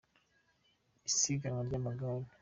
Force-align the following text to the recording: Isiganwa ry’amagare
Isiganwa 1.09 1.61
ry’amagare 1.67 2.25